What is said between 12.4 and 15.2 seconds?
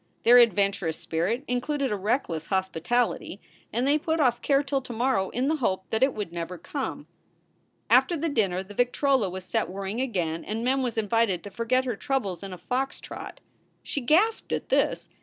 in a fox trot. She gasped at this.